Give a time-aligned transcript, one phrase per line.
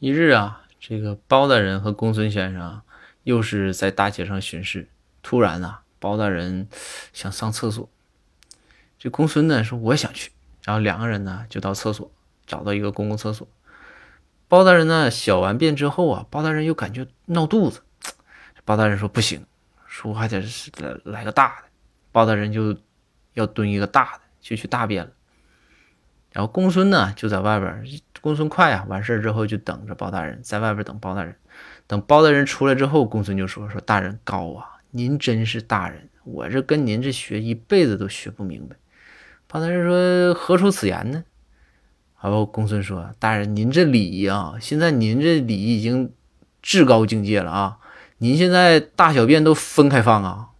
[0.00, 2.80] 一日啊，这个包大人和公孙先生
[3.22, 4.88] 又是在大街上巡视。
[5.22, 6.68] 突然呢，包大人
[7.12, 7.86] 想上厕所，
[8.98, 10.32] 这公孙呢说我也想去，
[10.64, 12.10] 然后两个人呢就到厕所，
[12.46, 13.46] 找到一个公共厕所。
[14.48, 17.82] 包大人呢小完便之后啊，包大人又感觉闹肚子，
[18.64, 19.44] 包大人说不行，
[19.86, 20.40] 说还得
[20.78, 21.68] 来来个大的，
[22.10, 22.74] 包大人就
[23.34, 25.12] 要蹲一个大的，就去大便了。
[26.32, 27.84] 然后公孙呢就在外边，
[28.20, 31.34] 公孙快啊，完事之后就等着包大人，在外边等包大人。
[31.86, 38.76] 等包大人出来之后，公孙就说：“说大人高啊，您真是大人，我这跟您这学一辈子都学不明白。”
[39.48, 41.24] 包大人说：“何出此言呢？”
[42.22, 46.12] 然后公孙说：“大人，您这礼仪啊，现在您这礼仪已经
[46.62, 47.78] 至高境界了啊！
[48.18, 50.50] 您现在大小便都分开放啊，